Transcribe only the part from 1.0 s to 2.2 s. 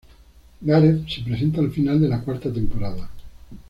se presenta al final de